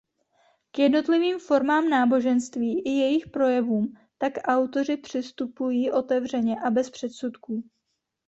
[0.71, 7.63] K jednotlivým formám náboženství i jejich projevům tak autoři přistupují otevřeně a bez předsudků.